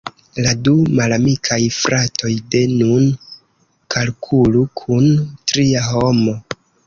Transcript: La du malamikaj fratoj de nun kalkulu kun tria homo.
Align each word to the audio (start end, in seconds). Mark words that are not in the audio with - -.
La 0.43 0.51
du 0.67 0.71
malamikaj 0.99 1.59
fratoj 1.75 2.31
de 2.55 2.61
nun 2.71 3.05
kalkulu 3.97 4.63
kun 4.83 5.09
tria 5.53 5.85
homo. 5.91 6.35